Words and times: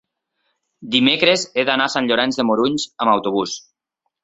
dimecres 0.95 1.43
he 1.61 1.67
d'anar 1.69 1.87
a 1.91 1.95
Sant 1.97 2.09
Llorenç 2.13 2.41
de 2.41 2.47
Morunys 2.51 2.89
amb 2.93 3.15
autobús. 3.17 3.57